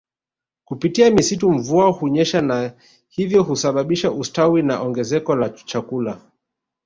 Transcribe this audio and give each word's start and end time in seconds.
Kupitia 0.65 1.11
misitu 1.11 1.51
mvua 1.51 1.91
hunyesha 1.91 2.41
na 2.41 2.73
hivyo 3.09 3.45
kusababisha 3.45 4.11
ustawi 4.11 4.61
na 4.63 4.81
ongezeko 4.81 5.35
la 5.35 5.49
chakula 5.49 6.21